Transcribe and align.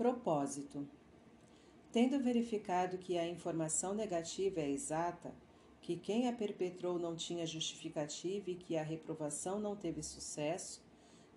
Propósito. 0.00 0.88
Tendo 1.92 2.18
verificado 2.20 2.96
que 2.96 3.18
a 3.18 3.28
informação 3.28 3.92
negativa 3.92 4.58
é 4.58 4.70
exata, 4.70 5.30
que 5.82 5.94
quem 5.94 6.26
a 6.26 6.32
perpetrou 6.32 6.98
não 6.98 7.14
tinha 7.14 7.46
justificativa 7.46 8.50
e 8.50 8.54
que 8.54 8.78
a 8.78 8.82
reprovação 8.82 9.60
não 9.60 9.76
teve 9.76 10.02
sucesso, 10.02 10.82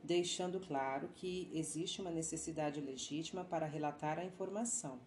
deixando 0.02 0.62
claro 0.62 1.10
que 1.13 1.49
existe 1.54 1.99
uma 1.99 2.10
necessidade 2.10 2.79
legítima 2.79 3.43
para 3.43 3.65
relatar 3.65 4.18
a 4.18 4.23
informação. 4.23 4.98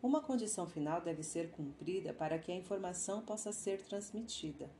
Uma 0.00 0.20
condição 0.20 0.64
final 0.64 1.00
deve 1.00 1.24
ser 1.24 1.50
cumprida 1.50 2.14
para 2.14 2.38
que 2.38 2.52
a 2.52 2.56
informação 2.56 3.20
possa 3.20 3.50
ser 3.50 3.82
transmitida. 3.82 4.70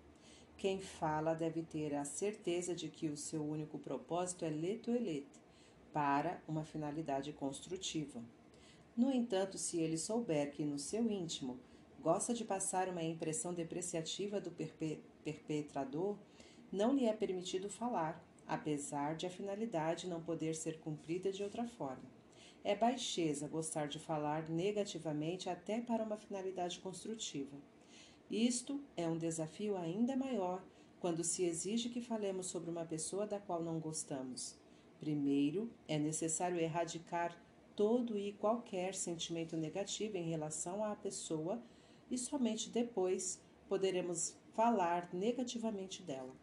Quem 0.56 0.80
fala 0.80 1.34
deve 1.34 1.64
ter 1.64 1.96
a 1.96 2.04
certeza 2.04 2.72
de 2.72 2.88
que 2.88 3.08
o 3.08 3.16
seu 3.16 3.42
único 3.42 3.80
propósito 3.80 4.44
é 4.44 4.48
leto 4.48 4.92
elete, 4.92 5.49
para 5.92 6.42
uma 6.46 6.64
finalidade 6.64 7.32
construtiva. 7.32 8.22
No 8.96 9.12
entanto, 9.12 9.56
se 9.56 9.78
ele 9.78 9.96
souber 9.96 10.50
que 10.52 10.64
no 10.64 10.78
seu 10.78 11.10
íntimo 11.10 11.58
gosta 12.00 12.34
de 12.34 12.44
passar 12.44 12.88
uma 12.88 13.02
impressão 13.02 13.52
depreciativa 13.52 14.40
do 14.40 14.50
perpetrador, 15.24 16.16
não 16.72 16.94
lhe 16.94 17.06
é 17.06 17.12
permitido 17.12 17.68
falar, 17.68 18.24
apesar 18.46 19.16
de 19.16 19.26
a 19.26 19.30
finalidade 19.30 20.08
não 20.08 20.22
poder 20.22 20.54
ser 20.54 20.78
cumprida 20.80 21.30
de 21.32 21.42
outra 21.42 21.66
forma. 21.66 22.10
É 22.62 22.74
baixeza 22.74 23.48
gostar 23.48 23.86
de 23.88 23.98
falar 23.98 24.48
negativamente 24.48 25.48
até 25.48 25.80
para 25.80 26.04
uma 26.04 26.16
finalidade 26.16 26.78
construtiva. 26.80 27.56
Isto 28.30 28.80
é 28.96 29.08
um 29.08 29.16
desafio 29.16 29.76
ainda 29.76 30.14
maior 30.14 30.62
quando 31.00 31.24
se 31.24 31.42
exige 31.42 31.88
que 31.88 32.02
falemos 32.02 32.46
sobre 32.46 32.70
uma 32.70 32.84
pessoa 32.84 33.26
da 33.26 33.40
qual 33.40 33.62
não 33.62 33.80
gostamos. 33.80 34.56
Primeiro, 35.00 35.70
é 35.88 35.98
necessário 35.98 36.60
erradicar 36.60 37.34
todo 37.74 38.18
e 38.18 38.34
qualquer 38.34 38.94
sentimento 38.94 39.56
negativo 39.56 40.18
em 40.18 40.28
relação 40.28 40.84
à 40.84 40.94
pessoa 40.94 41.62
e 42.10 42.18
somente 42.18 42.68
depois 42.68 43.42
poderemos 43.66 44.36
falar 44.54 45.08
negativamente 45.14 46.02
dela. 46.02 46.34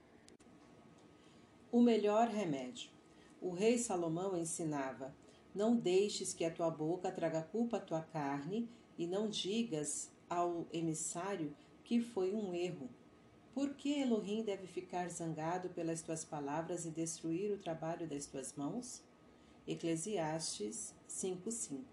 O 1.72 1.82
melhor 1.82 2.30
remédio. 2.30 2.90
O 3.40 3.52
rei 3.52 3.78
Salomão 3.78 4.36
ensinava: 4.36 5.16
Não 5.54 5.76
deixes 5.76 6.34
que 6.34 6.44
a 6.44 6.50
tua 6.50 6.72
boca 6.72 7.12
traga 7.12 7.44
culpa 7.44 7.78
à 7.78 7.80
tua 7.80 8.02
carne, 8.02 8.68
e 8.98 9.06
não 9.06 9.30
digas 9.30 10.10
ao 10.28 10.66
emissário 10.74 11.56
que 11.84 12.02
foi 12.02 12.34
um 12.34 12.56
erro. 12.56 12.90
Por 13.58 13.74
que 13.74 14.02
Elohim 14.02 14.44
deve 14.44 14.68
ficar 14.68 15.10
zangado 15.10 15.70
pelas 15.70 16.04
tuas 16.04 16.24
palavras 16.24 16.86
e 16.86 16.92
destruir 16.92 17.52
o 17.52 17.58
trabalho 17.58 18.08
das 18.08 18.28
tuas 18.28 18.54
mãos? 18.54 19.02
Eclesiastes 19.68 20.94
5:5. 21.08 21.84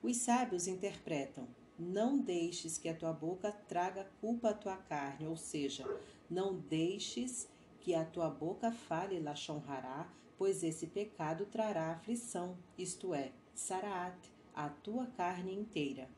Os 0.00 0.18
sábios 0.18 0.68
interpretam: 0.68 1.48
Não 1.76 2.16
deixes 2.16 2.78
que 2.78 2.88
a 2.88 2.94
tua 2.94 3.12
boca 3.12 3.50
traga 3.50 4.08
culpa 4.20 4.50
à 4.50 4.54
tua 4.54 4.76
carne, 4.76 5.26
ou 5.26 5.36
seja, 5.36 5.84
não 6.30 6.56
deixes 6.56 7.48
que 7.80 7.92
a 7.92 8.04
tua 8.04 8.30
boca 8.30 8.70
fale 8.70 9.18
Lashon 9.18 9.60
Hará, 9.66 10.08
pois 10.38 10.62
esse 10.62 10.86
pecado 10.86 11.46
trará 11.46 11.90
aflição, 11.90 12.56
isto 12.78 13.12
é, 13.12 13.32
Saraat, 13.56 14.16
a 14.54 14.68
tua 14.68 15.06
carne 15.06 15.52
inteira. 15.52 16.08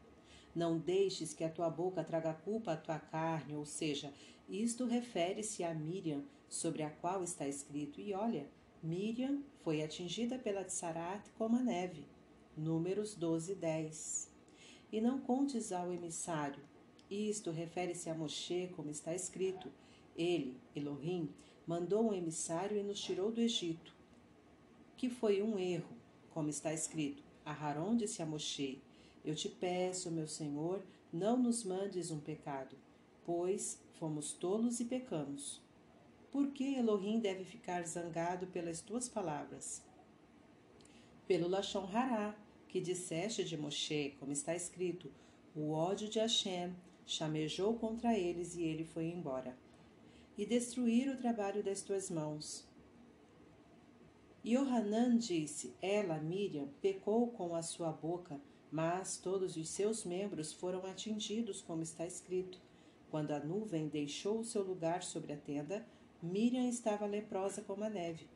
Não 0.54 0.78
deixes 0.78 1.32
que 1.32 1.44
a 1.44 1.48
tua 1.48 1.70
boca 1.70 2.04
traga 2.04 2.34
culpa 2.34 2.72
à 2.72 2.76
tua 2.76 2.98
carne, 2.98 3.56
ou 3.56 3.64
seja, 3.64 4.12
isto 4.48 4.84
refere-se 4.84 5.64
a 5.64 5.74
Miriam, 5.74 6.22
sobre 6.48 6.82
a 6.82 6.90
qual 6.90 7.24
está 7.24 7.48
escrito: 7.48 8.00
E 8.00 8.12
olha, 8.12 8.46
Miriam 8.82 9.42
foi 9.62 9.82
atingida 9.82 10.38
pela 10.38 10.64
Tsarat 10.64 11.30
como 11.38 11.56
a 11.56 11.62
neve. 11.62 12.04
Números 12.56 13.14
12, 13.14 13.54
10. 13.54 14.30
E 14.92 15.00
não 15.00 15.18
contes 15.18 15.72
ao 15.72 15.90
emissário. 15.90 16.62
Isto 17.10 17.50
refere-se 17.50 18.10
a 18.10 18.14
Moshe, 18.14 18.70
como 18.76 18.90
está 18.90 19.14
escrito: 19.14 19.72
Ele, 20.14 20.60
Elohim, 20.76 21.30
mandou 21.66 22.10
um 22.10 22.12
emissário 22.12 22.76
e 22.76 22.82
nos 22.82 23.00
tirou 23.00 23.32
do 23.32 23.40
Egito. 23.40 23.94
Que 24.96 25.08
foi 25.08 25.42
um 25.42 25.58
erro, 25.58 25.96
como 26.30 26.50
está 26.50 26.74
escrito. 26.74 27.22
Aharon 27.44 27.96
disse 27.96 28.20
a 28.20 28.26
Moshe: 28.26 28.82
Eu 29.24 29.34
te 29.34 29.48
peço, 29.48 30.10
meu 30.10 30.26
senhor, 30.26 30.82
não 31.12 31.36
nos 31.36 31.62
mandes 31.64 32.10
um 32.10 32.18
pecado, 32.18 32.76
pois 33.24 33.80
fomos 33.94 34.32
tolos 34.32 34.80
e 34.80 34.84
pecamos. 34.84 35.60
Por 36.30 36.48
que 36.48 36.74
Elohim 36.74 37.20
deve 37.20 37.44
ficar 37.44 37.86
zangado 37.86 38.46
pelas 38.46 38.80
tuas 38.80 39.08
palavras? 39.08 39.82
Pelo 41.26 41.48
Lashon 41.48 41.86
Hará, 41.92 42.34
que 42.68 42.80
disseste 42.80 43.44
de 43.44 43.56
Moshe, 43.56 44.16
como 44.18 44.32
está 44.32 44.56
escrito: 44.56 45.12
O 45.54 45.70
ódio 45.72 46.08
de 46.08 46.18
Hashem 46.18 46.74
chamejou 47.06 47.74
contra 47.74 48.18
eles 48.18 48.56
e 48.56 48.62
ele 48.62 48.84
foi 48.84 49.06
embora 49.06 49.56
e 50.36 50.46
destruir 50.46 51.10
o 51.10 51.16
trabalho 51.16 51.62
das 51.62 51.82
tuas 51.82 52.10
mãos. 52.10 52.66
Yohanan 54.44 55.16
disse: 55.18 55.74
Ela, 55.80 56.18
Miriam, 56.18 56.68
pecou 56.80 57.28
com 57.28 57.54
a 57.54 57.62
sua 57.62 57.92
boca, 57.92 58.40
mas 58.72 59.18
todos 59.18 59.56
os 59.56 59.68
seus 59.68 60.02
membros 60.02 60.50
foram 60.50 60.86
atingidos, 60.86 61.60
como 61.60 61.82
está 61.82 62.06
escrito. 62.06 62.58
Quando 63.10 63.32
a 63.32 63.38
nuvem 63.38 63.86
deixou 63.86 64.38
o 64.38 64.44
seu 64.44 64.62
lugar 64.62 65.02
sobre 65.02 65.34
a 65.34 65.36
tenda, 65.36 65.86
Miriam 66.22 66.66
estava 66.66 67.04
leprosa 67.04 67.60
como 67.60 67.84
a 67.84 67.90
neve. 67.90 68.26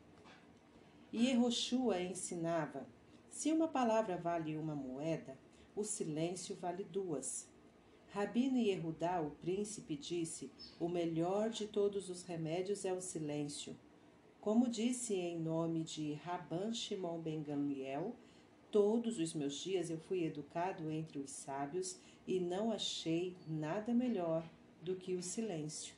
E 1.11 1.29
Yehoshua 1.29 1.99
ensinava: 1.99 2.85
se 3.31 3.51
uma 3.51 3.67
palavra 3.67 4.15
vale 4.17 4.55
uma 4.55 4.75
moeda, 4.75 5.35
o 5.75 5.83
silêncio 5.83 6.55
vale 6.55 6.83
duas. 6.83 7.49
Rabino 8.13 8.57
Yehudá, 8.57 9.21
o 9.21 9.31
príncipe, 9.31 9.97
disse: 9.97 10.51
O 10.79 10.87
melhor 10.87 11.49
de 11.49 11.67
todos 11.67 12.09
os 12.09 12.21
remédios 12.21 12.85
é 12.85 12.93
o 12.93 13.01
silêncio. 13.01 13.75
Como 14.39 14.69
disse 14.69 15.15
em 15.15 15.39
nome 15.39 15.83
de 15.83 16.13
Rabban 16.13 16.73
Shimon 16.73 17.19
ben 17.19 17.41
Gamliel, 17.41 18.15
todos 18.71 19.19
os 19.19 19.33
meus 19.33 19.55
dias 19.55 19.89
eu 19.89 19.97
fui 19.97 20.23
educado 20.23 20.91
entre 20.91 21.19
os 21.19 21.31
sábios 21.31 21.99
e 22.27 22.39
não 22.39 22.71
achei 22.71 23.35
nada 23.47 23.93
melhor 23.93 24.43
do 24.81 24.95
que 24.95 25.15
o 25.15 25.23
silêncio. 25.23 25.96